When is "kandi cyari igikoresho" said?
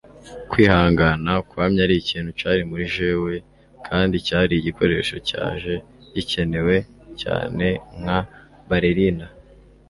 3.87-5.15